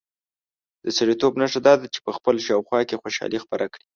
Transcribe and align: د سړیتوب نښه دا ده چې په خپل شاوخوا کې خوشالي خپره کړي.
د 0.83 0.85
سړیتوب 0.97 1.33
نښه 1.41 1.59
دا 1.67 1.73
ده 1.79 1.87
چې 1.93 1.99
په 2.05 2.11
خپل 2.17 2.35
شاوخوا 2.45 2.79
کې 2.87 2.99
خوشالي 3.01 3.39
خپره 3.45 3.65
کړي. 3.73 3.85